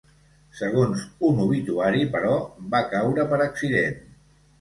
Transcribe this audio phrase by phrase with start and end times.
[0.59, 2.31] Segons un obituari, però,
[2.73, 4.01] va caure per accident.